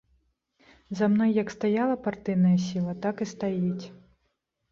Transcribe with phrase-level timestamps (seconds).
[0.99, 3.85] За мной як стаяла партыйная сіла, так і стаіць.